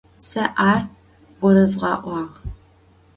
[0.27, 0.81] Сэ ар
[1.39, 2.33] гурызгъэӏуагъ.